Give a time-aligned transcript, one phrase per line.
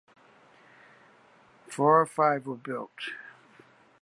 [1.67, 3.11] Four or five were built.